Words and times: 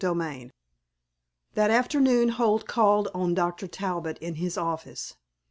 XXXVII 0.03 0.49
That 1.53 1.69
afternoon 1.69 2.29
Holt 2.29 2.65
called 2.65 3.09
on 3.13 3.35
Dr. 3.35 3.67
Talbot 3.67 4.17
in 4.17 4.33
his 4.41 4.57
office. 4.57 5.13